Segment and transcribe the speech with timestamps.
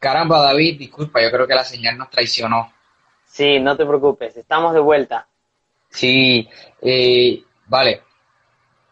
[0.00, 2.72] Caramba, David, disculpa, yo creo que la señal nos traicionó.
[3.26, 5.28] Sí, no te preocupes, estamos de vuelta.
[5.90, 6.48] Sí,
[6.80, 8.02] eh, vale.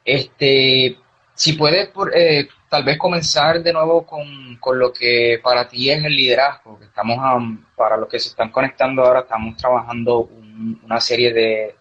[0.04, 0.98] Este,
[1.34, 6.04] si puedes, por, eh, tal vez comenzar de nuevo con, lo que para ti es
[6.04, 6.78] el liderazgo.
[6.82, 7.18] Estamos,
[7.74, 10.28] para los que se están conectando ahora, estamos trabajando
[10.84, 11.74] una serie de,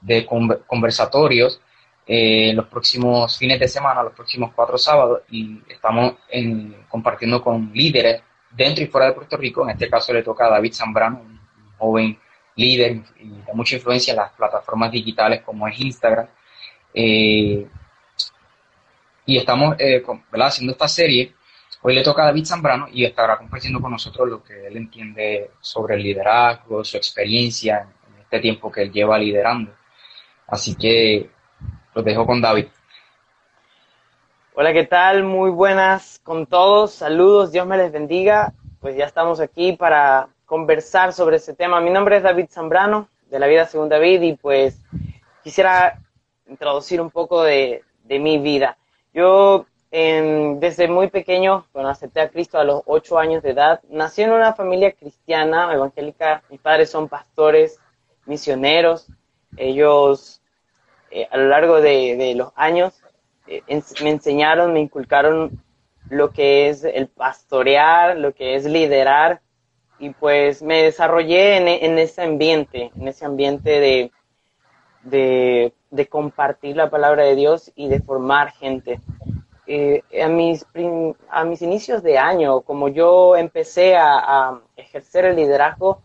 [0.00, 0.24] de
[0.66, 1.60] conversatorios
[2.06, 7.70] eh, los próximos fines de semana, los próximos cuatro sábados, y estamos en, compartiendo con
[7.72, 9.64] líderes dentro y fuera de Puerto Rico.
[9.64, 11.40] En este caso le toca a David Zambrano, un
[11.78, 12.18] joven
[12.56, 16.26] líder y de mucha influencia en las plataformas digitales como es Instagram.
[16.92, 17.66] Eh,
[19.26, 21.34] y estamos eh, haciendo esta serie.
[21.82, 25.52] Hoy le toca a David Zambrano y estará compartiendo con nosotros lo que él entiende
[25.60, 29.72] sobre el liderazgo, su experiencia en este tiempo que él lleva liderando.
[30.46, 31.30] Así que
[31.94, 32.66] los dejo con David.
[34.52, 35.22] Hola, ¿qué tal?
[35.22, 36.92] Muy buenas con todos.
[36.92, 38.52] Saludos, Dios me les bendiga.
[38.80, 41.80] Pues ya estamos aquí para conversar sobre este tema.
[41.80, 44.82] Mi nombre es David Zambrano, de la vida según David, y pues
[45.44, 46.00] quisiera
[46.48, 48.76] introducir un poco de, mi vida.
[49.14, 54.22] Yo desde muy pequeño, cuando acepté a Cristo a los ocho años de edad, nací
[54.22, 56.42] en una familia cristiana, evangélica.
[56.50, 57.78] Mis padres son pastores,
[58.26, 59.06] misioneros.
[59.56, 60.42] Ellos,
[61.12, 63.00] eh, a lo largo de los años,
[64.02, 65.62] me enseñaron, me inculcaron
[66.08, 69.40] lo que es el pastorear, lo que es liderar,
[69.98, 74.10] y pues me desarrollé en, ese ambiente, en ese ambiente
[75.02, 79.00] de, de, compartir la palabra de Dios y de formar gente.
[79.66, 80.66] Eh, a, mis,
[81.28, 86.02] a mis inicios de año, como yo empecé a, ejercer el liderazgo,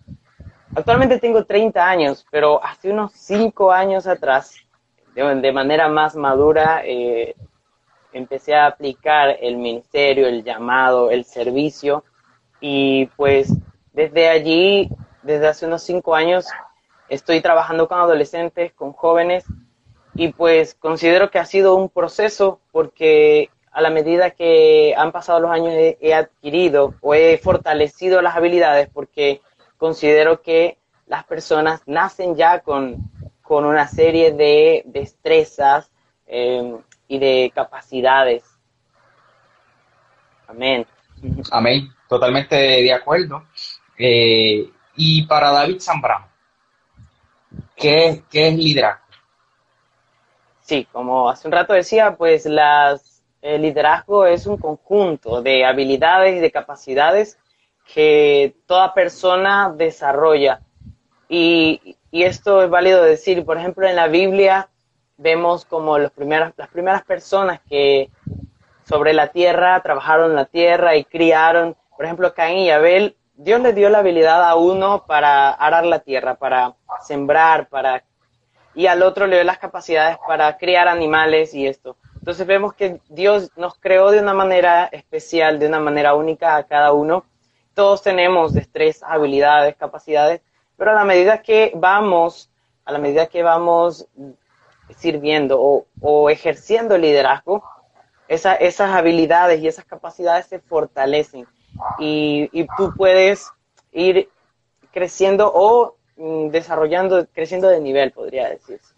[0.75, 4.56] actualmente tengo 30 años, pero hace unos 5 años atrás
[5.16, 7.36] de, manera más madura, eh,
[8.12, 12.03] empecé a aplicar el ministerio, el llamado, el servicio,
[12.59, 13.54] y pues
[13.94, 14.90] desde allí,
[15.24, 16.46] desde hace unos cinco años,
[17.08, 19.46] estoy trabajando con adolescentes, con jóvenes,
[20.16, 25.42] y pues considero que ha sido un proceso porque a la medida que han pasado
[25.42, 29.42] los años he, adquirido o he fortalecido las habilidades porque
[29.78, 30.78] considero que
[31.08, 33.12] las personas nacen ya con
[33.47, 35.91] con una serie de destrezas
[36.25, 38.44] em, y de capacidades.
[40.47, 40.85] Amén.
[41.51, 43.44] Amén, totalmente de acuerdo.
[43.97, 46.28] Eh, y para David Zambrano,
[47.75, 49.06] ¿qué, ¿qué, es liderazgo?
[50.62, 56.35] Sí, como hace un rato decía, pues las, el liderazgo es un conjunto de habilidades
[56.35, 57.38] y de capacidades
[57.94, 60.62] que toda persona desarrolla.
[61.29, 64.70] Y, y esto es válido decir, por ejemplo, en la Biblia
[65.18, 68.09] vemos como los primeros, las primeras personas que
[68.88, 73.74] sobre la tierra trabajaron la tierra y criaron, por ejemplo, Caín y Abel, Dios le
[73.74, 76.75] dio la habilidad a uno para arar la tierra, para
[77.06, 78.06] sembrar, para
[78.74, 81.98] y al otro le dio las capacidades para criar animales y esto.
[82.14, 86.64] Entonces vemos que Dios nos creó de una manera especial, de una manera única a
[86.64, 87.25] cada uno.
[87.74, 90.40] Todos tenemos destrezas, habilidades, capacidades,
[90.78, 92.50] pero a la medida que vamos,
[92.86, 94.08] a la medida que vamos
[94.97, 97.63] sirviendo o, ejerciendo liderazgo,
[98.28, 101.47] esas habilidades y esas capacidades se fortalecen
[102.00, 103.52] y, tú puedes
[103.91, 104.30] ir
[104.91, 108.94] creciendo o mm, desarrollando, creciendo de nivel, podría decirse.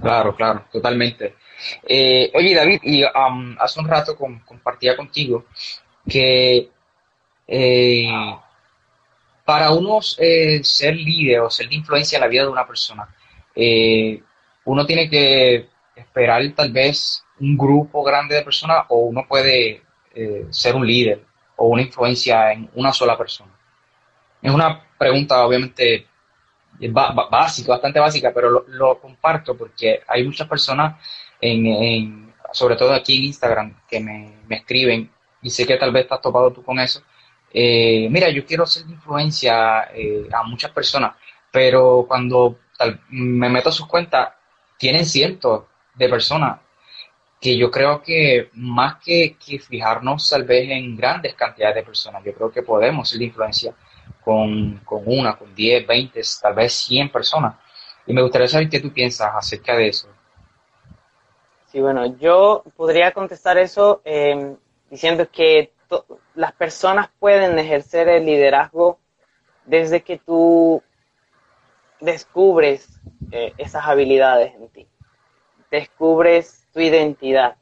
[0.00, 1.34] Claro, claro, totalmente.
[1.82, 5.46] Eh, oye, David, y um, hace un rato compartía contigo
[6.08, 6.70] que
[7.46, 8.08] eh,
[9.46, 13.08] para uno eh, ser líder o ser de influencia en la vida de una persona,
[13.54, 14.20] eh,
[14.64, 19.82] uno tiene que esperar tal vez un grupo grande de personas o uno puede
[20.14, 21.22] eh, ser un líder
[21.54, 23.52] o una influencia en una sola persona.
[24.42, 26.08] Es una pregunta obviamente
[27.30, 31.00] básica, bastante básica, pero lo, comparto porque hay muchas personas,
[31.40, 35.08] en, sobre todo aquí en Instagram, que me, me escriben
[35.40, 37.00] y sé que tal vez estás topado tú con eso,
[37.58, 41.16] eh, mira, yo quiero ser de influencia eh, a muchas personas,
[41.50, 42.58] pero cuando
[43.08, 44.28] me meto a sus cuentas,
[44.76, 45.64] tienen cientos
[45.94, 46.60] de personas
[47.40, 52.34] que yo creo que más que, fijarnos tal vez en grandes cantidades de personas, yo
[52.34, 53.72] creo que podemos ser de influencia
[54.22, 57.54] con, con una, con 10, 20, tal vez 100 personas.
[58.06, 60.08] Y me gustaría saber qué tú piensas acerca de eso.
[61.72, 64.56] Sí, bueno, yo podría contestar eso em,
[64.90, 65.72] diciendo que
[66.34, 68.98] las personas pueden ejercer el liderazgo
[69.64, 70.82] desde que tú
[72.00, 73.00] descubres
[73.32, 74.86] eh, esas habilidades en ti,
[75.70, 77.56] descubres tu identidad.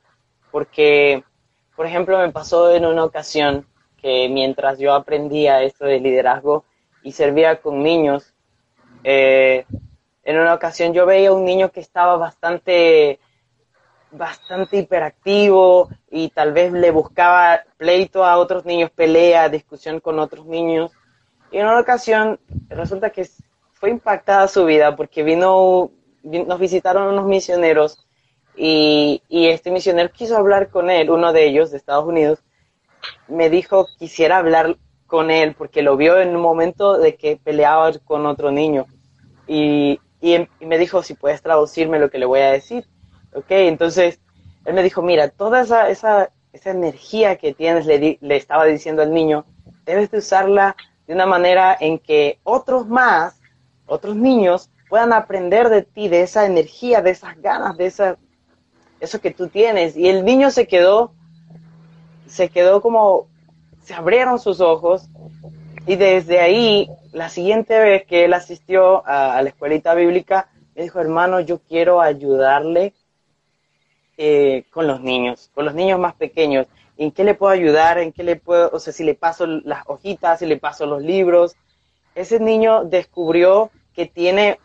[0.51, 1.25] Porque,
[1.77, 3.67] por ejemplo, me pasó en una ocasión
[3.97, 6.65] que mientras yo aprendía esto de liderazgo
[7.03, 8.35] y servía con niños,
[9.03, 9.67] eh,
[10.25, 13.19] en una ocasión yo veía un niño que estaba bastante
[14.17, 20.47] bastante hiperactivo y tal vez le buscaba pleito a otros niños, pelea, discusión con otros
[20.47, 20.93] niños.
[21.51, 22.39] Y en una ocasión
[22.69, 23.29] resulta que
[23.75, 25.91] fue impactada su vida porque vino,
[26.23, 28.07] nos visitaron unos misioneros
[28.57, 32.43] y, y este misionero quiso hablar con él, uno de ellos de Estados Unidos,
[33.29, 34.77] me dijo quisiera hablar
[35.07, 38.87] con él porque lo vio en un momento de que peleaba con otro niño
[39.47, 42.87] y, y, me dijo si puedes traducirme lo que le voy a decir.
[43.35, 44.21] Ok, entonces
[44.65, 49.03] él me dijo, mira, toda esa, esa, esa energía que tienes, le, le estaba diciendo
[49.03, 49.45] al niño,
[49.85, 50.77] debes de usarla
[51.07, 53.41] de una manera en que otros más,
[53.87, 58.17] otros niños, puedan aprender de ti, de esa energía, de esas ganas, de esa,
[59.01, 59.97] eso que tú tienes.
[59.97, 61.13] Y el niño se quedó,
[62.27, 63.27] se quedó como,
[63.83, 65.09] se abrieron sus ojos
[65.87, 70.85] y desde ahí, la siguiente vez que él asistió a, a la escuelita bíblica, me
[70.85, 72.95] dijo, hermano, yo quiero ayudarle
[74.17, 76.67] eh, con los niños, con los niños más pequeños.
[76.97, 77.99] ¿En qué le puedo ayudar?
[77.99, 81.03] ¿En qué le puedo, o sea, si le paso las hojitas, si le paso los
[81.03, 81.57] libros?
[82.15, 84.61] Ese niño descubrió que tiene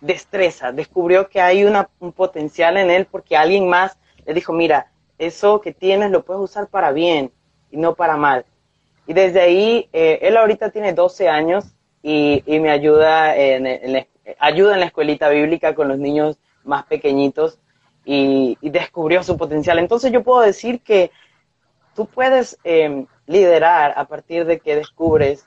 [0.00, 5.60] destreza, descubrió que hay un potencial en él porque alguien más le dijo, mira, eso
[5.60, 7.32] que tienes lo puedes usar para bien
[7.70, 8.44] y no para mal.
[9.06, 13.34] Y desde ahí, eh, él ahorita tiene 12 años y, me ayuda
[14.38, 17.58] ayuda en la escuelita bíblica con los niños más pequeñitos
[18.04, 19.78] y, descubrió su potencial.
[19.78, 21.10] Entonces yo puedo decir que
[21.94, 25.46] tú puedes em, liderar a partir de que descubres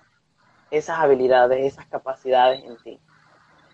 [0.71, 2.99] esas habilidades, esas capacidades en ti.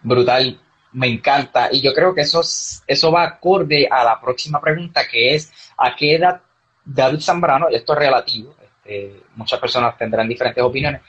[0.02, 0.60] Brutal,
[0.92, 1.70] me encanta.
[1.72, 2.42] Y yo creo que eso,
[2.88, 6.42] eso va acorde a la próxima pregunta, que es, ¿a qué edad
[6.86, 11.02] David Zambrano, esto es relativo, este, muchas personas tendrán diferentes opiniones,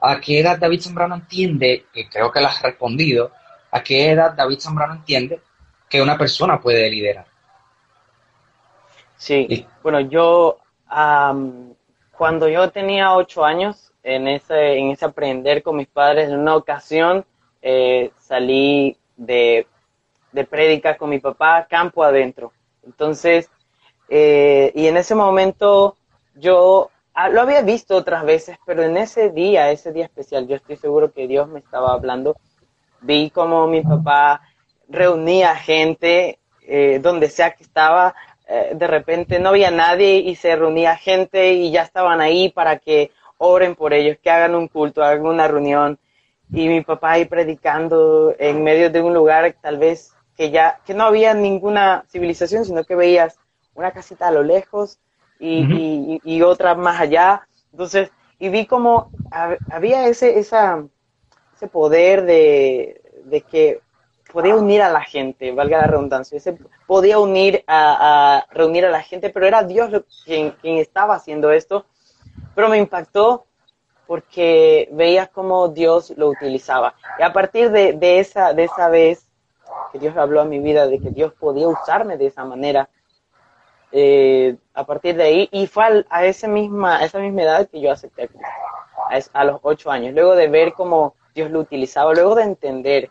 [0.00, 3.32] ¿a qué edad David Zambrano entiende, que creo que la has respondido,
[3.72, 5.40] a qué edad David Zambrano entiende
[5.88, 7.26] que una persona puede liderar.
[9.16, 10.58] Sí, bueno, yo
[12.12, 16.56] cuando yo tenía ocho años, en ese, en ese aprender con mis padres, en una
[16.56, 17.24] ocasión
[17.60, 19.66] eh, salí de,
[20.32, 22.52] de prédica con mi papá campo adentro.
[22.84, 23.50] Entonces,
[24.08, 25.96] eh, y en ese momento
[26.34, 30.56] yo ah, lo había visto otras veces, pero en ese día, ese día especial, yo
[30.56, 32.36] estoy seguro que Dios me estaba hablando.
[33.00, 34.40] Vi como mi papá
[34.88, 38.14] reunía gente eh, donde sea que estaba,
[38.46, 42.78] eh, de repente no había nadie y se reunía gente y ya estaban ahí para
[42.78, 45.98] que oren por ellos, que hagan un culto, hagan una reunión.
[46.50, 50.94] Y mi papá ahí predicando en medio de un lugar tal vez que ya, que
[50.94, 53.38] no había ninguna civilización, sino que veías
[53.74, 54.98] una casita a lo lejos
[55.38, 57.46] y, y, otra más allá.
[57.70, 59.10] Entonces, y vi como
[59.70, 60.84] había ese, esa,
[61.54, 63.80] ese poder de, de que
[64.32, 66.38] podía unir a la gente, valga la redundancia,
[66.86, 69.90] podía unir a, reunir a la gente, pero era Dios
[70.24, 71.86] quien, quien estaba haciendo esto.
[72.54, 73.46] Pero me impactó
[74.06, 76.94] porque veía cómo Dios lo utilizaba.
[77.18, 79.28] Y a partir de, de, esa, de esa vez
[79.92, 82.88] que Dios habló a mi vida, de que Dios podía usarme de esa manera,
[83.92, 87.80] eh, a partir de ahí, y fue a, esa, misma, a esa misma edad que
[87.80, 88.30] yo acepté
[89.10, 93.10] a, a los ocho años, luego de ver cómo Dios lo utilizaba, luego de entender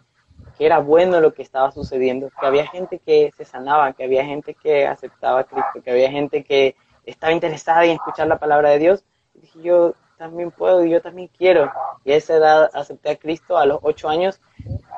[0.58, 4.26] que era bueno lo que estaba sucediendo, que había gente que se sanaba, que había
[4.26, 8.70] gente que aceptaba a Cristo, que había gente que estaba interesada en escuchar la palabra
[8.72, 9.06] de Dios.
[9.36, 11.72] Y dije, yo también puedo y yo también quiero.
[12.04, 14.42] Y a esa edad acepté a Cristo a los ocho años.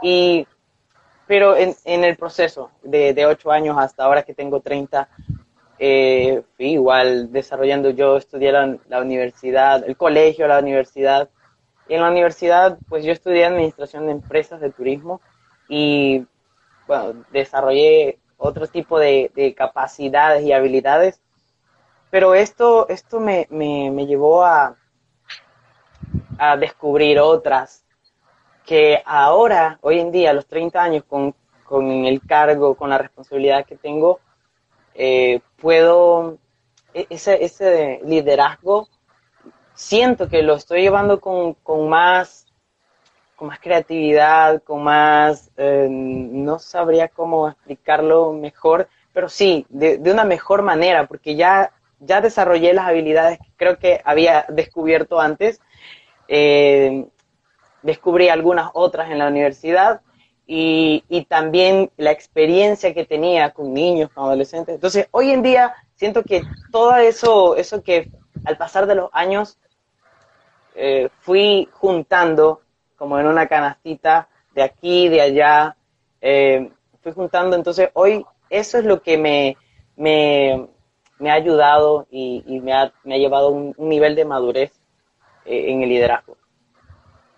[0.02, 0.48] Y,
[1.28, 5.10] pero en, en el proceso de, de, ocho años hasta ahora que tengo 30,
[5.78, 11.30] eh, fui igual desarrollando, yo estudié la, la universidad, el colegio, la universidad.
[11.90, 15.20] Y en la universidad, pues yo estudié administración de empresas de turismo
[15.70, 16.26] y
[16.88, 21.22] bueno, desarrollé otro tipo de, capacidades y habilidades,
[22.10, 24.76] pero esto, esto me, me, llevó a,
[26.40, 27.86] a descubrir otras
[28.66, 32.98] que ahora, hoy en día, a los 30 años, con, con el cargo, con la
[32.98, 34.20] responsabilidad que tengo,
[34.96, 36.38] eh, puedo,
[36.94, 38.88] e-, ese, ese liderazgo,
[39.74, 42.49] siento que lo estoy llevando con, con más
[43.40, 50.26] con más creatividad, con más, eh, no sabría cómo explicarlo mejor, pero sí, de, una
[50.26, 55.62] mejor manera, porque ya, ya desarrollé las habilidades que creo que había descubierto antes,
[56.28, 57.06] eh,
[57.82, 60.02] descubrí algunas otras en la universidad
[60.46, 64.76] y, y, también la experiencia que tenía con niños, con adolescentes.
[64.76, 66.42] Entonces, hoy en día siento que
[66.74, 68.12] todo eso, eso que
[68.44, 69.58] al pasar de los años
[70.76, 72.62] eh, fui juntando
[73.00, 75.76] como en una canastita de aquí, de allá,
[76.22, 76.70] eh,
[77.02, 79.58] fui juntando, entonces hoy eso es lo que me,
[79.96, 80.68] me,
[81.18, 84.26] me ha ayudado y, y me, ha, me, ha, llevado a un, un, nivel de
[84.26, 84.74] madurez
[85.46, 86.38] eh, en el liderazgo.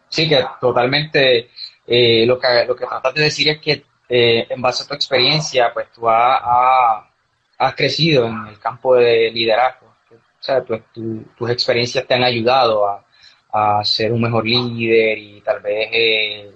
[0.09, 1.49] Sí, que totalmente
[1.85, 4.95] eh, lo, que, lo que tratas de decir es que eh, en base a tu
[4.95, 6.41] experiencia, pues tú has,
[7.57, 9.87] has, crecido en el campo de liderazgo.
[10.11, 13.05] O sea, pues tu, tus experiencias te han ayudado a,
[13.53, 16.51] a ser un mejor líder y tal vez eh,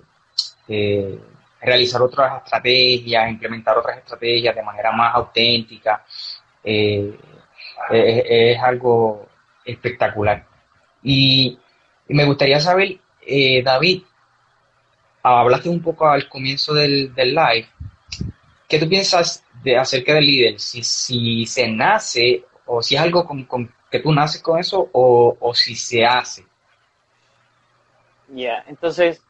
[0.68, 1.20] eh,
[1.62, 6.04] realizar otras estrategias, implementar otras estrategias de manera más auténtica.
[6.64, 7.18] Eh,
[7.92, 9.28] es, algo
[9.64, 10.46] espectacular.
[11.04, 11.58] Y,
[12.08, 14.04] y, me gustaría saber, eh, David,
[15.22, 17.68] hablaste un poco al comienzo del, del, live,
[18.68, 20.60] ¿qué tú piensas de acerca del líder?
[20.60, 24.90] Si, si se nace o si es algo con, con que tú naces con eso
[24.92, 26.46] o, o si se hace.
[28.30, 28.66] Ya, yeah.
[28.68, 29.22] entonces,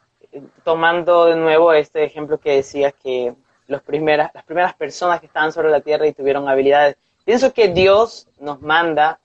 [0.63, 3.35] tomando de nuevo este ejemplo que decías que
[3.67, 7.69] los primeras, las primeras personas que estaban sobre la tierra y tuvieron habilidades, pienso que
[7.69, 9.19] Dios nos manda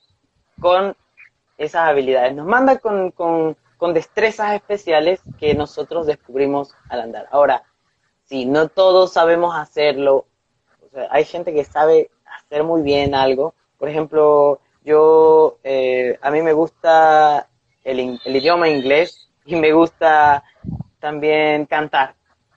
[0.60, 0.96] con
[1.58, 7.28] esas habilidades, nos manda con, con, con destrezas especiales que nosotros descubrimos al andar.
[7.30, 7.62] Ahora,
[8.24, 10.26] si no todos sabemos hacerlo,
[10.80, 16.30] o sea, hay gente que sabe hacer muy bien algo, por ejemplo, yo, eh, a
[16.30, 17.48] mí me gusta
[17.84, 20.44] el, el idioma inglés, y me gusta
[20.98, 22.14] también cantar.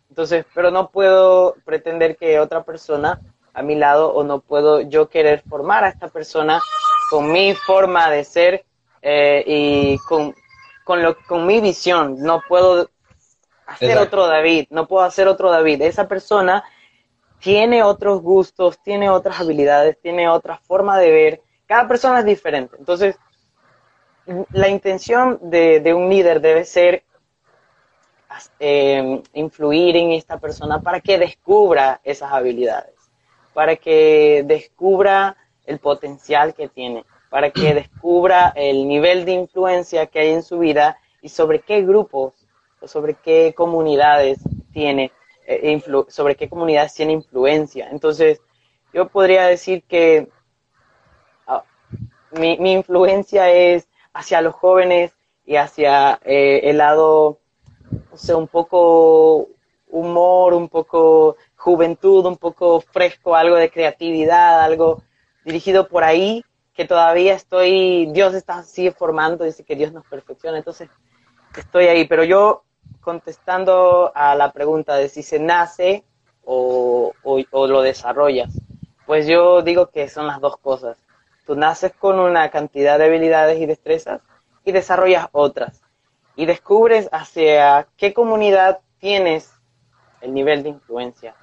[0.10, 3.20] Entonces, pero no puedo pretender que otra persona
[3.54, 6.62] a mi lado o no puedo yo querer formar a esta persona
[7.10, 8.66] con mi forma de ser
[9.02, 10.36] eh, y con,
[10.84, 12.18] con, lo, con mi visión.
[12.20, 12.90] No puedo
[13.66, 14.08] hacer Exacto.
[14.08, 15.82] otro David, no puedo hacer otro David.
[15.82, 16.64] Esa persona
[17.40, 21.42] tiene otros gustos, tiene otras habilidades, tiene otra forma de ver.
[21.66, 22.76] Cada persona es diferente.
[22.78, 23.18] Entonces,
[24.26, 27.04] la intención de, de un líder debe ser
[28.60, 32.96] eh, influir en esta persona para que descubra esas habilidades,
[33.54, 40.20] para que descubra el potencial que tiene, para que descubra el nivel de influencia que
[40.20, 42.34] hay en su vida y sobre qué grupos
[42.80, 44.40] o sobre qué comunidades
[44.72, 45.12] tiene,
[45.46, 47.90] eh, sobre qué comunidades tiene influencia.
[47.92, 48.42] Entonces,
[48.94, 50.30] yo podría decir que
[51.48, 55.14] uh, mi, mi influencia es hacia los jóvenes
[55.46, 57.40] y hacia eh, el lado,
[58.12, 59.50] no sé, un poco
[59.88, 65.04] humor, un poco juventud, un poco fresco, algo de creatividad, algo
[65.46, 66.44] dirigido por ahí,
[66.74, 70.90] que todavía estoy, Dios está sigue formando, dice que Dios nos perfecciona, entonces
[71.56, 72.64] estoy ahí, pero yo
[73.02, 76.04] contestando a la pregunta de si se nace
[76.44, 78.52] o, o, o lo desarrollas,
[79.06, 80.98] pues yo digo que son las dos cosas.
[81.46, 84.22] Tú naces con una cantidad de habilidades y destrezas
[84.64, 85.82] y desarrollas otras.
[86.36, 89.54] Y descubres hacia qué comunidad tienes
[90.22, 91.36] el nivel de influencia.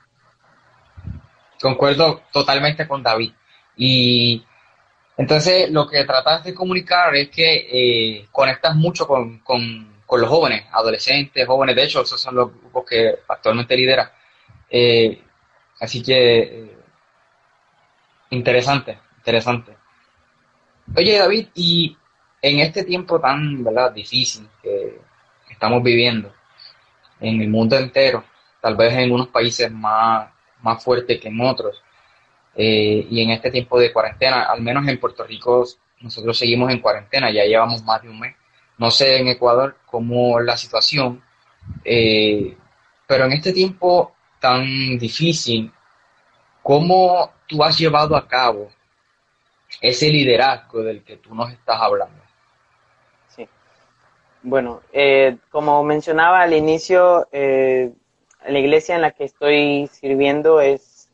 [1.61, 3.33] Concuerdo totalmente con David.
[3.77, 4.45] Y
[5.17, 10.31] entonces lo que tratas de comunicar es que eh, conectas mucho con, con, con, los
[10.31, 11.77] jóvenes, adolescentes, jóvenes.
[11.77, 14.13] De hecho, esos son los grupos que actualmente lidera.
[14.71, 15.23] Eh,
[15.79, 16.77] así que eh,
[18.31, 19.80] interesante, interesante.
[20.97, 21.97] Oye, David, y
[22.43, 23.93] en este tiempo tan ¿verdad?
[23.93, 25.01] difícil que
[25.49, 26.33] estamos viviendo
[27.21, 28.25] en el mundo entero,
[28.61, 30.29] tal vez en unos países más,
[30.63, 31.81] más fuertes que en otros,
[32.57, 35.65] eh, y en este tiempo de cuarentena, al menos en Puerto Rico,
[36.01, 38.35] nosotros seguimos en cuarentena, ya llevamos más de un mes.
[38.77, 41.23] No sé en Ecuador cómo la situación,
[41.85, 42.57] eh,
[43.07, 45.71] pero en este tiempo tan difícil,
[46.63, 48.71] ¿cómo tú has llevado a cabo
[49.81, 52.23] ese liderazgo del que tú nos estás hablando.
[53.29, 53.49] Sí.
[54.43, 57.93] Bueno, eh, como mencionaba al inicio, eh,
[58.47, 61.11] la iglesia en la que estoy sirviendo es,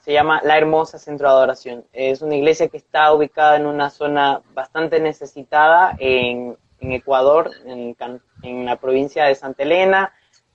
[0.00, 1.84] se llama La Hermosa Centro de Adoración.
[1.92, 7.96] Es una iglesia que está ubicada en una zona bastante necesitada en, en Ecuador, en,
[8.42, 10.12] en la provincia de Santa Elena,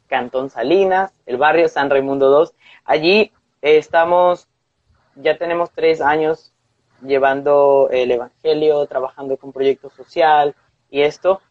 [0.08, 2.52] Cantón Salinas, el barrio San Raimundo II.
[2.86, 3.32] Allí
[3.62, 4.48] estamos
[5.16, 6.51] ya tenemos tres años
[7.02, 10.56] llevando el Evangelio, trabajando con proyectos social
[10.90, 11.42] y esto.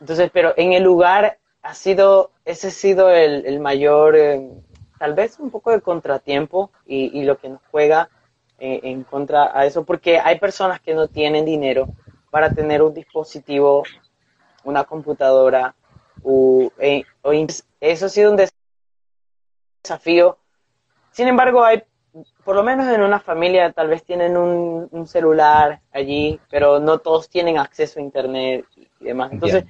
[0.00, 4.50] Entonces, pero en el lugar ha sido, ese ha sido el, mayor, eh,
[4.98, 8.08] tal vez un poco de contratiempo y, lo que nos juega
[8.58, 11.88] eh, en contra a eso, porque hay personas que no tienen dinero
[12.30, 13.82] para tener un dispositivo,
[14.64, 15.74] una computadora,
[16.22, 17.04] o, eh,
[17.80, 18.38] eso ha sido un
[19.82, 20.38] desafío.
[21.12, 21.82] Sin embargo, hay,
[22.44, 27.28] por lo menos en una familia, tal vez tienen un, celular allí, pero no todos
[27.28, 29.32] tienen acceso a Internet y demás.
[29.32, 29.64] Entonces,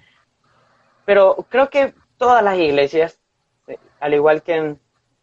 [1.04, 3.20] pero creo que todas las iglesias,
[3.66, 4.76] eh, al igual que,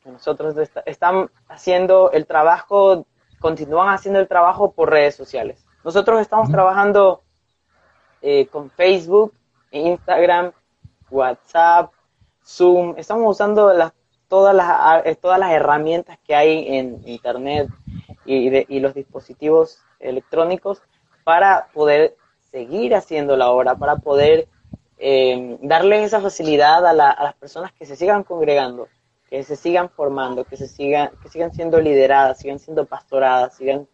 [0.05, 3.05] nosotros, están haciendo el trabajo,
[3.39, 5.65] continúan haciendo el trabajo por redes sociales.
[5.85, 7.23] Nosotros estamos trabajando
[8.21, 9.33] eh, con Facebook,
[9.71, 10.51] Instagram,
[11.09, 11.91] WhatsApp,
[12.45, 13.93] Zoom, estamos usando las,
[14.33, 17.69] todas, las, eh, todas las herramientas que hay en Internet
[18.25, 20.81] y, los dispositivos electrónicos
[21.23, 22.17] para poder
[22.49, 24.47] seguir haciendo la obra, para poder
[24.97, 28.87] eh, darle esa facilidad a, las personas que se sigan congregando,
[29.29, 33.87] que se sigan formando, que se sigan, que sigan siendo lideradas, sigan siendo pastoradas, sigan,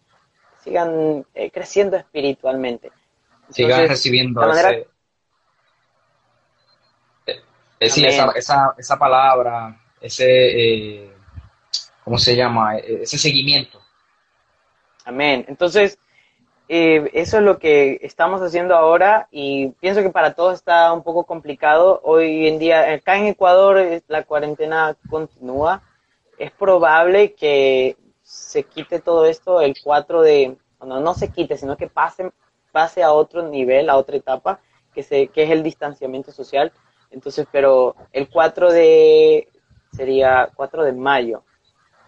[0.63, 2.93] sigan eh, creciendo espiritualmente.
[3.49, 4.41] sigan recibiendo
[7.81, 11.13] Sí, esa, esa, esa, palabra, ese, eh,
[12.03, 12.77] ¿cómo se llama?
[12.77, 13.81] E, ese seguimiento.
[15.05, 15.45] Amén.
[15.47, 15.97] Entonces,
[16.67, 21.01] eh, eso es lo que estamos haciendo ahora y pienso que para todos está un
[21.03, 21.99] poco complicado.
[22.03, 25.81] Hoy en día, acá en Ecuador, la cuarentena continúa.
[26.37, 31.75] Es probable que se quite todo esto el 4 de, bueno, no se quite, sino
[31.75, 32.31] que pase,
[32.71, 34.59] pase a otro nivel, a otra etapa,
[34.93, 36.71] que, se, que es el distanciamiento social.
[37.09, 39.47] Entonces, pero el 4 de,
[39.99, 41.43] sería 4 de mayo.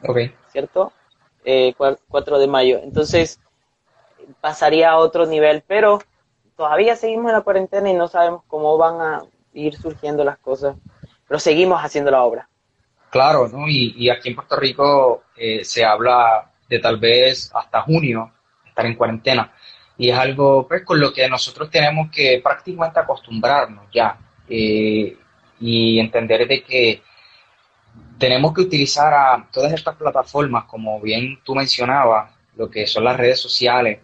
[0.08, 0.18] Ok.
[0.48, 0.94] ¿Cierto?
[1.44, 2.80] Eh, 4 de mayo.
[2.82, 3.42] Entonces,
[4.40, 6.00] pasaría a otro nivel, pero
[6.56, 9.22] todavía seguimos en la cuarentena y no sabemos cómo van a
[9.54, 10.78] ir surgiendo las cosas,
[11.28, 12.48] pero seguimos haciendo la obra.
[13.10, 13.68] Claro, ¿no?
[13.68, 18.32] Y, y aquí en Puerto Rico eh, se habla de tal vez hasta junio
[18.66, 19.52] estar en cuarentena.
[19.98, 24.18] Y es algo pues, con lo que nosotros tenemos que prácticamente acostumbrarnos ya.
[24.48, 25.18] Eh,
[25.60, 27.04] y entender de que
[28.22, 33.18] tenemos que utilizar a todas estas plataformas, como bien tú mencionabas, lo que son las
[33.18, 33.98] redes sociales,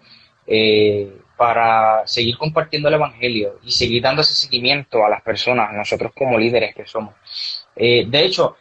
[0.48, 6.14] eh, para seguir compartiendo el Evangelio y seguir dando ese seguimiento a las personas, nosotros
[6.18, 7.14] como líderes que somos.
[7.76, 8.58] Eh, de hecho,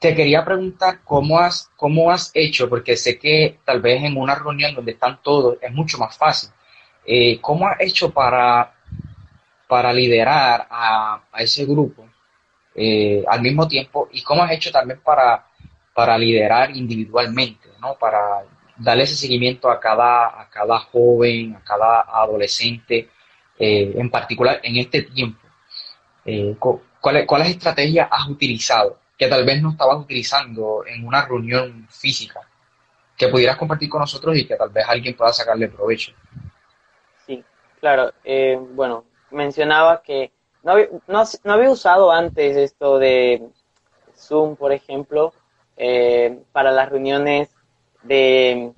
[0.00, 4.34] te quería preguntar cómo has, cómo has hecho, porque sé que tal vez en una
[4.34, 6.50] reunión donde están todos es mucho más fácil.
[7.40, 8.74] ¿Cómo has hecho para
[9.68, 12.08] para liderar a, ese grupo
[12.78, 15.46] eh, al mismo tiempo y cómo has hecho también para,
[15.94, 17.96] para liderar individualmente, ¿no?
[17.98, 18.44] Para
[18.76, 23.08] darle ese seguimiento a cada, a cada joven, a cada adolescente,
[23.58, 25.40] eh, en particular en este tiempo.
[26.26, 26.54] Eh,
[27.00, 32.42] ¿cuáles, ¿Cuáles estrategias has utilizado que tal vez no estabas utilizando en una reunión física?
[33.16, 36.12] Que pudieras compartir con nosotros y que tal vez alguien pueda sacarle provecho.
[37.26, 37.42] Sí,
[37.80, 38.12] claro.
[38.74, 40.35] bueno, mencionaba que
[40.66, 43.40] no había, no, había usado antes esto de
[44.16, 45.32] Zoom, por ejemplo,
[45.76, 47.54] eh, para las reuniones
[48.02, 48.72] de,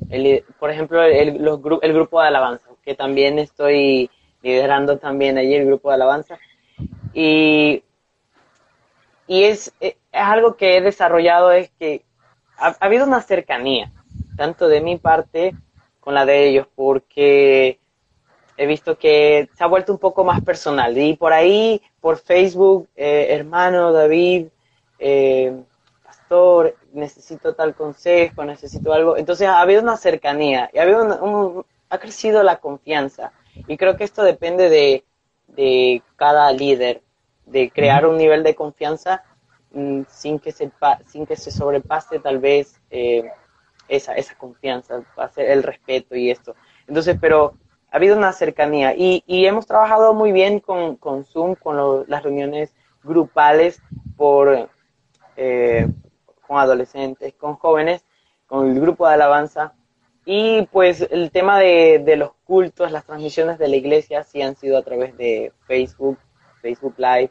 [0.59, 4.11] por ejemplo, el, los, el grupo de alabanza, que también estoy
[4.43, 6.39] liderando también allí el grupo de alabanza.
[7.15, 7.83] Y,
[9.27, 12.05] y es, es algo que he desarrollado, es que
[12.59, 13.91] ha, ha habido una cercanía,
[14.37, 15.55] tanto de mi parte
[16.01, 17.81] con la de ellos, porque
[18.59, 20.99] he visto que se ha vuelto un poco más personal.
[20.99, 24.49] Y por ahí, por Facebook, eh, hermano David,
[24.99, 25.57] eh,
[26.05, 29.17] pastor, necesito tal consejo, necesito algo.
[29.17, 33.33] Entonces ha habido una cercanía y ha, habido ha crecido la confianza.
[33.69, 35.05] Y creo que esto depende de,
[35.47, 37.01] de cada líder,
[37.47, 39.23] de crear un nivel de confianza
[39.71, 40.69] mm, sin, que se,
[41.07, 43.31] sin que se sobrepase tal vez eh,
[43.87, 45.01] esa, esa confianza,
[45.37, 46.57] el respeto y esto.
[46.89, 47.55] Entonces, pero
[47.91, 52.75] ha habido una cercanía y, hemos trabajado muy bien con, con Zoom, con las reuniones
[53.03, 53.81] grupales
[54.17, 54.69] por,
[55.37, 55.89] eh,
[56.47, 58.05] con adolescentes, con jóvenes,
[58.47, 59.73] con el grupo de alabanza.
[60.27, 64.57] Y pues el tema de, de, los cultos, las transmisiones de la iglesia sí han
[64.57, 66.19] sido a través de Facebook,
[66.61, 67.31] Facebook Live,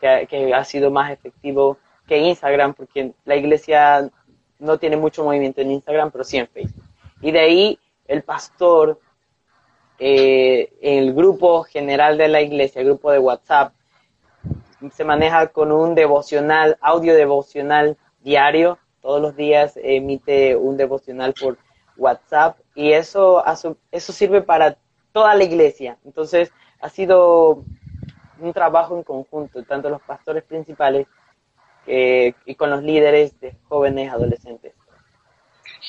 [0.00, 1.76] que, que ha sido más efectivo
[2.06, 4.10] que Instagram, porque la iglesia
[4.58, 6.84] no tiene mucho movimiento en Instagram, pero sí en Facebook.
[7.20, 8.98] Y de ahí el pastor
[10.04, 13.72] eh, el grupo general de la iglesia, el grupo de WhatsApp,
[14.92, 18.78] se maneja con un devocional, audio devocional diario.
[19.00, 21.56] Todos los días emite un devocional por,
[21.96, 23.44] WhatsApp y eso,
[23.90, 24.76] eso sirve para
[25.12, 25.98] toda la iglesia.
[26.04, 27.64] Entonces ha sido
[28.38, 31.06] un trabajo en conjunto, tanto los pastores principales
[31.86, 34.72] eh, y con los líderes de jóvenes adolescentes.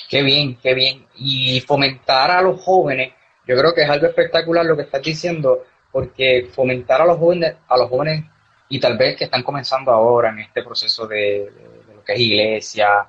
[0.10, 1.06] Qué bien, qué bien.
[1.16, 3.14] Y fomentar a los jóvenes,
[3.48, 7.56] yo creo que es algo espectacular lo que estás diciendo, porque fomentar a los jóvenes,
[7.68, 8.26] a los jóvenes
[8.70, 11.52] y tal vez que están comenzando ahora en este proceso de,
[11.94, 13.08] lo que es iglesia,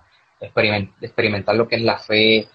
[1.00, 2.48] experimentar lo que es la fe,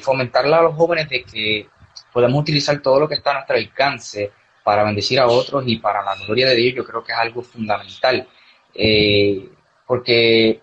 [0.00, 1.68] fomentarle a los jóvenes de que
[2.12, 4.30] podemos utilizar todo lo que está a nuestro alcance
[4.62, 7.42] para bendecir a otros y para la gloria de Dios, yo creo que es algo
[7.42, 8.28] fundamental.
[8.74, 9.48] Eh,
[9.86, 10.60] porque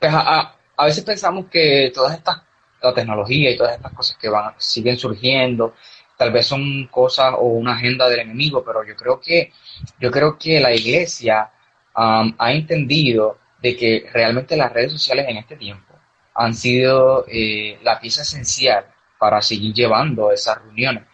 [0.00, 2.42] pues, a, a, veces pensamos que todas estas,
[2.88, 5.74] la tecnología y todas estas cosas que van, siguen surgiendo,
[6.16, 9.52] tal vez son cosas o una agenda del enemigo, pero yo creo que,
[10.00, 11.50] yo creo que la iglesia
[11.96, 15.94] ha entendido de que realmente las redes sociales en este tiempo
[16.34, 18.86] han sido eh, la pieza esencial
[19.18, 21.04] para seguir llevando esas reuniones.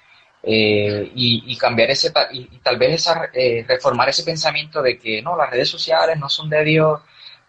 [0.42, 5.36] Eh, y, cambiar ese, y, tal vez esa, eh, reformar ese pensamiento de que no,
[5.36, 7.00] las redes sociales no son de Dios,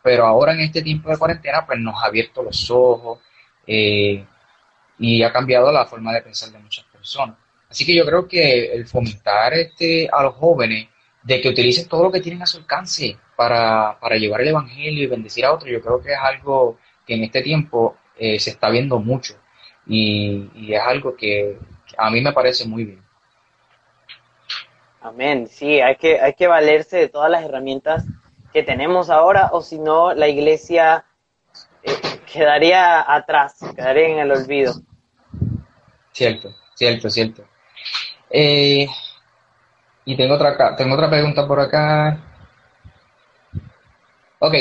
[0.03, 3.19] pero ahora en este tiempo de cuarentena pues nos ha abierto los ojos
[3.67, 4.25] eh,
[4.99, 7.37] y ha cambiado la forma de pensar de muchas personas.
[7.69, 10.87] Así que yo creo que el fomentar este, a los jóvenes
[11.23, 15.03] de que utilicen todo lo que tienen a su alcance para, para llevar el Evangelio
[15.03, 18.69] y bendecir a otros, yo creo que es algo que en este tiempo se está
[18.69, 19.33] viendo mucho
[19.87, 21.57] y, es algo que,
[21.97, 23.03] a mí me parece muy bien.
[25.01, 28.05] Amén, sí, hay que, hay que valerse de todas las herramientas
[28.53, 31.10] que tenemos ahora, o si no, la iglesia eh,
[32.31, 34.73] quedaría atrás, quedaría en el olvido.
[36.11, 37.43] Cierto, cierto, cierto.
[38.29, 38.87] Eh,
[40.05, 42.17] y tengo otra, tengo otra pregunta por acá.
[44.39, 44.55] Ok,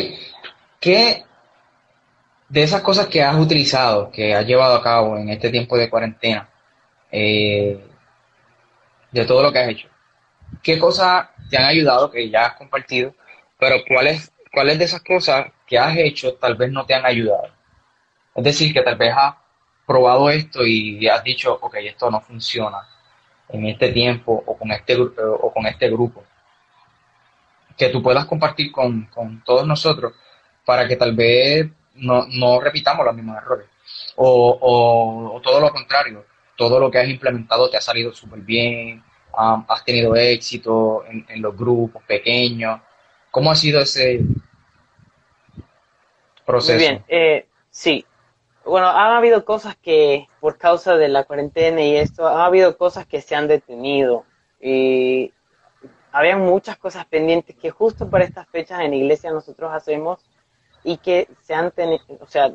[0.79, 1.25] ¿qué
[2.51, 5.89] de esas cosas que has utilizado, que has llevado a cabo en este tiempo de
[5.89, 6.49] cuarentena,
[7.11, 7.81] eh,
[9.11, 9.89] de todo lo que has hecho.
[10.63, 13.15] ¿Qué cosas te han ayudado que ya has compartido?
[13.59, 17.60] Pero ¿cuáles, cuáles de esas cosas que has hecho tal vez no te han ayudado?
[18.35, 19.35] Es decir, que tal vez has
[19.87, 22.87] probado esto y has dicho, ok, esto no funciona
[23.49, 26.25] en este tiempo o con este, o con este grupo.
[27.77, 29.11] Que tú puedas compartir con,
[29.45, 30.13] todos nosotros
[30.65, 33.67] para que tal vez no, no repitamos los mismos errores.
[34.17, 36.25] O, o todo lo contrario,
[36.57, 41.57] todo lo que has implementado te ha salido súper bien, has tenido éxito en, los
[41.57, 42.81] grupos pequeños.
[43.31, 44.21] ¿Cómo ha sido ese
[46.45, 46.75] proceso?
[46.75, 48.05] Muy bien, eh, sí.
[48.65, 53.07] Bueno, han habido cosas que por causa de la cuarentena y esto, han habido cosas
[53.07, 54.25] que se han detenido
[54.61, 55.33] y
[56.13, 60.21] había muchas cosas pendientes que justo para estas fechas en iglesia nosotros hacemos
[60.85, 62.53] y que se han tenido, o sea,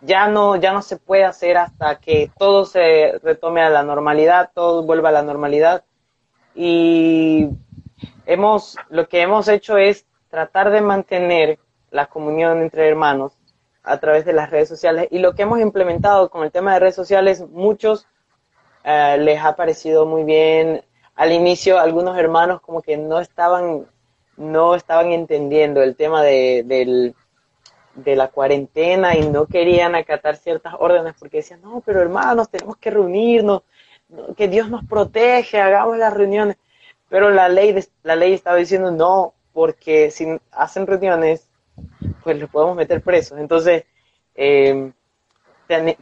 [0.00, 4.50] ya no, ya no se puede hacer hasta que todo se retome a la normalidad,
[4.54, 5.84] todo vuelva a la normalidad.
[6.54, 7.48] Y
[8.26, 11.58] hemos, lo que hemos hecho es tratar de mantener
[11.90, 13.35] la comunión entre hermanos
[13.86, 15.08] a través de las redes sociales.
[15.10, 18.06] Y lo que hemos implementado con el tema de redes sociales, muchos
[18.84, 20.82] eh, les ha parecido muy bien.
[21.14, 23.86] Al inicio, algunos hermanos como que no estaban,
[24.36, 27.14] no estaban entendiendo el tema de, del,
[27.94, 32.76] de la cuarentena y no querían acatar ciertas órdenes porque decían, no, pero hermanos, tenemos
[32.76, 33.62] que reunirnos,
[34.36, 36.56] que Dios nos protege, hagamos las reuniones.
[37.08, 41.45] Pero la ley, la ley estaba diciendo no, porque si hacen reuniones,
[42.26, 43.38] pues los podemos meter presos.
[43.38, 43.84] Entonces,
[44.34, 44.92] em,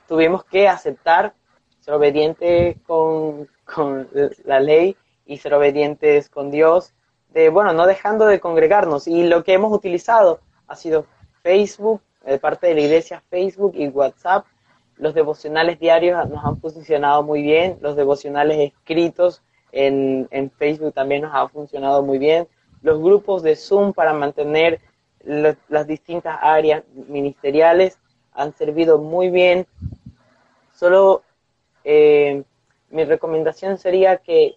[0.08, 1.34] tuvimos que aceptar
[1.80, 4.08] ser obedientes con, con
[4.46, 6.94] la ley y ser obedientes con Dios,
[7.28, 9.06] de, bueno, no dejando de congregarnos.
[9.06, 11.04] Y lo que hemos utilizado ha sido
[11.42, 14.46] Facebook, de parte de la iglesia Facebook y WhatsApp.
[14.96, 21.34] Los devocionales diarios nos han funcionado muy bien, los devocionales escritos en, Facebook también nos
[21.34, 22.48] han funcionado muy bien.
[22.80, 24.80] Los grupos de Zoom para mantener
[25.24, 27.98] las distintas áreas ministeriales
[28.32, 29.66] han servido muy bien.
[30.72, 31.22] Solo
[31.84, 32.42] eh,
[32.90, 34.56] mi recomendación sería que,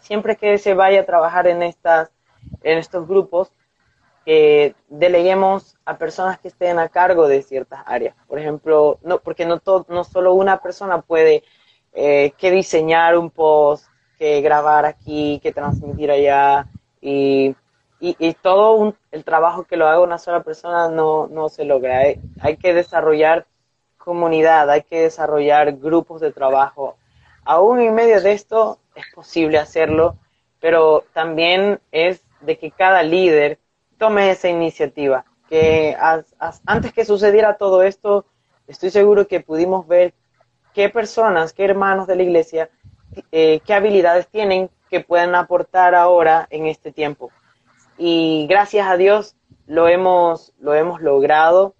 [0.00, 2.10] siempre que se vaya a trabajar en, estas,
[2.62, 3.52] en estos grupos,
[4.24, 8.14] que deleguemos a personas que estén a cargo de ciertas áreas.
[8.28, 11.42] Por ejemplo, no, porque no, no solo una persona puede
[11.92, 13.86] eh, que diseñar un post,
[14.18, 16.66] que grabar aquí, que transmitir allá,
[17.00, 17.54] y,
[18.00, 22.00] y, todo el trabajo que lo haga una sola persona no, no se logra.
[22.40, 23.46] Hay, que desarrollar
[23.98, 26.96] comunidad, hay que desarrollar grupos de trabajo.
[27.44, 30.16] Aún en medio de esto es posible hacerlo,
[30.60, 33.58] pero también es de que cada líder
[33.98, 35.94] tome esa iniciativa, que
[36.64, 38.24] antes que sucediera todo esto,
[38.66, 40.14] estoy seguro que pudimos ver
[40.72, 42.70] qué personas, qué hermanos de la iglesia,
[43.30, 47.30] eh, qué habilidades tienen que puedan aportar ahora en este tiempo.
[48.02, 49.36] Y gracias a Dios
[49.66, 51.74] lo hemos, lo hemos logrado.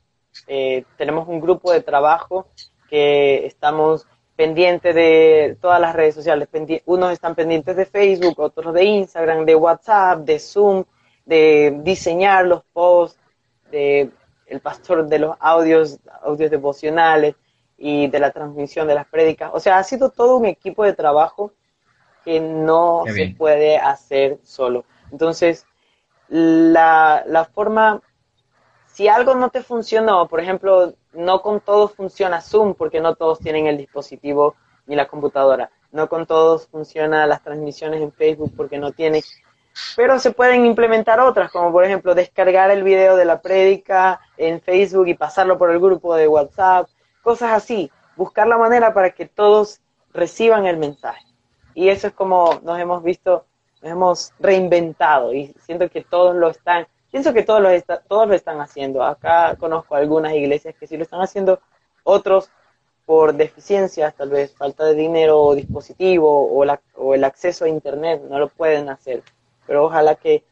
[0.47, 2.47] Eh, tenemos un grupo de trabajo
[2.91, 4.07] que estamos
[4.37, 6.47] pendientes de todas las redes sociales.
[6.85, 10.85] Unos están pendientes de Facebook, otros de Instagram, de WhatsApp, de Zoom,
[11.25, 13.19] de diseñar los posts,
[13.71, 14.11] de
[14.45, 17.35] el pastor de los audios, audios devocionales
[17.79, 19.53] y de la transmisión de las prédicas.
[19.55, 21.55] O sea, ha sido todo un equipo de trabajo
[22.27, 24.85] que no se puede hacer solo.
[25.11, 25.65] Entonces,
[26.31, 28.01] la, la forma,
[28.87, 33.41] si algo no te funciona, por ejemplo, no con todos funciona Zoom, porque no todos
[33.41, 34.55] tienen el dispositivo
[34.87, 35.71] ni la computadora.
[35.93, 39.23] No con todos funciona las transmisiones en Facebook porque no tienen.
[39.97, 44.61] Pero se pueden implementar otras, como por ejemplo descargar el video de la prédica en
[44.61, 46.89] Facebook y pasarlo por el grupo de WhatsApp,
[47.23, 47.91] cosas así.
[48.17, 49.81] Buscar la manera para que todos
[50.13, 51.25] reciban el mensaje.
[51.75, 53.47] Y eso es como nos hemos visto,
[53.83, 57.69] nos hemos reinventado y siento que todos lo están Pienso que todos lo,
[58.09, 59.03] todos lo están haciendo.
[59.03, 61.61] Acá conozco algunas iglesias que sí lo están haciendo,
[62.05, 62.51] otros
[63.05, 68.39] por deficiencias, tal vez falta de dinero o dispositivo o, el acceso a Internet, no
[68.39, 69.25] lo pueden hacer.
[69.67, 70.45] Pero ojalá que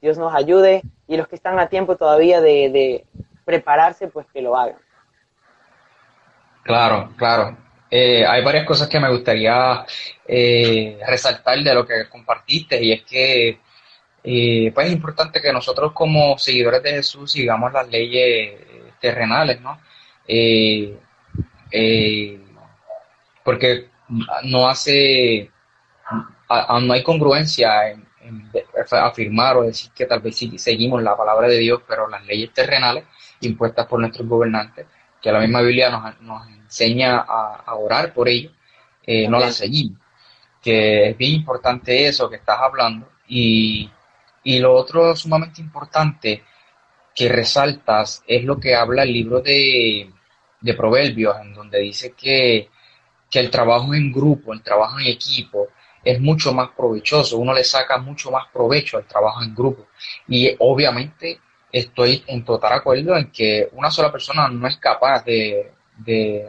[0.00, 3.04] Dios nos ayude y los que están a tiempo todavía de
[3.44, 4.78] prepararse, pues que lo hagan.
[6.62, 7.56] Claro, claro.
[7.90, 9.84] Eh, hay varias cosas que me gustaría
[10.26, 13.60] eh, resaltar de lo que compartiste y es que
[14.26, 18.58] y pues es importante que nosotros como seguidores de Jesús sigamos las leyes
[18.98, 19.78] terrenales, ¿no?
[20.26, 20.98] Eh,
[21.70, 22.40] eh,
[23.44, 23.90] porque
[24.44, 25.50] no hace,
[26.48, 28.06] no hay congruencia en,
[28.92, 32.54] afirmar o decir que tal vez sí seguimos la palabra de Dios, pero las leyes
[32.54, 33.04] terrenales
[33.40, 34.86] impuestas por nuestros gobernantes,
[35.24, 38.52] que la misma Biblia nos, enseña a, orar por ello,
[39.04, 39.98] eh, no las seguimos.
[40.62, 43.90] Que es bien importante eso que estás hablando y
[44.44, 46.44] y lo otro sumamente importante
[47.14, 50.10] que resaltas es lo que habla el libro de,
[50.76, 52.70] Proverbios, en donde dice que,
[53.32, 55.68] el trabajo en grupo, el trabajo en equipo,
[56.04, 59.88] es mucho más provechoso, uno le saca mucho más provecho al trabajo en grupo.
[60.28, 61.40] Y obviamente
[61.74, 65.72] estoy en total acuerdo en que una sola persona no es capaz de,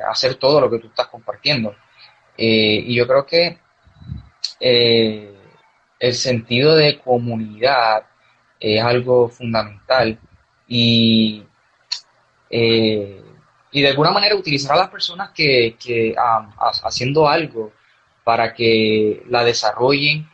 [0.08, 1.76] hacer todo lo que tú estás compartiendo.
[2.38, 3.58] Eh, y yo creo que
[4.60, 5.36] eh,
[6.00, 8.06] el sentido de comunidad
[8.60, 10.20] es algo fundamental
[10.68, 11.44] y,
[12.52, 13.24] eh,
[13.72, 16.16] y de alguna manera utilizar a las personas que, que
[16.84, 17.74] haciendo algo
[18.24, 20.30] para que la desarrollen,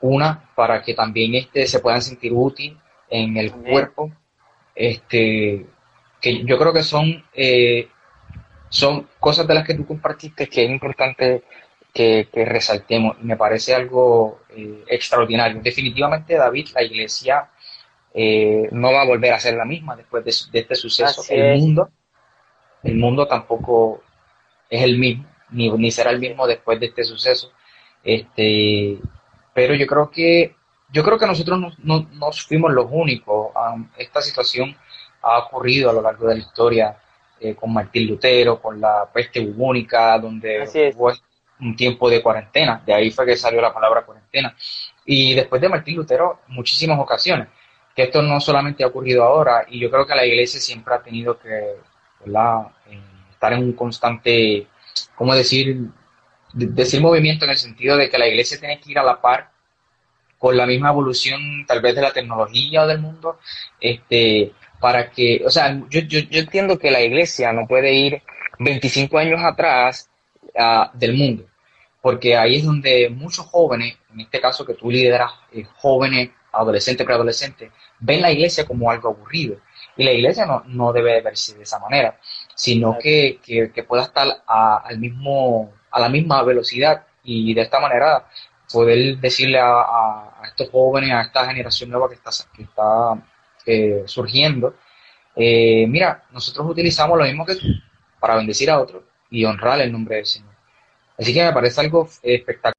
[0.00, 2.78] una, para que también este, se puedan sentir útil
[3.08, 4.12] en el cuerpo,
[4.74, 5.66] este,
[6.20, 7.88] que yo creo que son, eh,
[8.68, 11.42] son cosas de las que tú compartiste que es importante
[11.92, 13.20] que, resaltemos.
[13.22, 15.62] Me parece algo eh, extraordinario.
[15.62, 17.50] Definitivamente, David, la iglesia
[18.12, 21.22] eh, no va a volver a ser la misma después de, este suceso.
[21.28, 21.90] el mundo,
[22.82, 24.02] el mundo tampoco
[24.68, 27.52] es el mismo, ni, ni será el mismo después de este suceso.
[28.02, 28.98] Este,
[29.54, 30.56] pero yo creo que
[30.94, 33.48] yo creo que nosotros no, nos fuimos los únicos.
[33.98, 34.76] esta situación
[35.22, 36.96] ha ocurrido a lo largo de la historia
[37.40, 41.12] eh, con Martín Lutero, con la peste bubónica, donde hubo
[41.58, 44.54] un tiempo de cuarentena, de ahí fue que salió la palabra cuarentena.
[45.04, 47.48] Y después de Martín Lutero, muchísimas ocasiones,
[47.94, 51.02] que esto no solamente ha ocurrido ahora, y yo creo que la iglesia siempre ha
[51.02, 53.00] tenido que eh,
[53.32, 54.68] estar en un constante,
[55.16, 55.90] ¿cómo decir?
[56.52, 59.53] decir movimiento en el sentido de que la iglesia tiene que ir a la par
[60.44, 63.38] con la misma evolución tal vez de la tecnología o del mundo,
[63.80, 68.22] este, para que, o sea, yo, yo, yo entiendo que la iglesia no puede ir
[68.58, 70.10] 25 años atrás
[70.92, 71.46] del mundo,
[72.02, 77.06] porque ahí es donde muchos jóvenes, en este caso que tú lideras, eh, jóvenes, adolescentes,
[77.06, 79.56] preadolescentes, ven la iglesia como algo aburrido.
[79.96, 82.20] Y la iglesia no, no debe verse de esa manera,
[82.54, 87.80] sino que, que, pueda estar a, al mismo, a la misma velocidad y de esta
[87.80, 88.26] manera
[88.74, 93.14] poder decirle a, estos jóvenes, a esta generación nueva que está,
[93.64, 94.74] eh, surgiendo,
[95.36, 97.68] eh, mira, nosotros utilizamos lo mismo que tú
[98.18, 100.52] para bendecir a otros y honrar el nombre del Señor.
[101.16, 102.74] Así que me parece algo espectacular.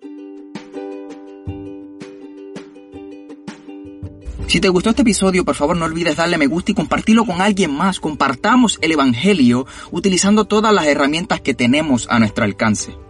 [4.48, 7.42] Si te gustó este episodio, por favor no olvides darle me gusta y compartirlo con
[7.42, 8.00] alguien más.
[8.00, 13.05] Compartamos el Evangelio utilizando todas las herramientas que tenemos a nuestro alcance.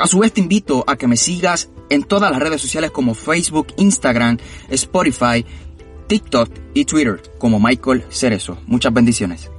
[0.00, 3.14] A su vez te invito a que me sigas en todas las redes sociales como
[3.14, 5.44] Facebook, Instagram, Spotify,
[6.06, 8.58] TikTok y Twitter como Michael Cerezo.
[8.66, 9.50] Muchas bendiciones.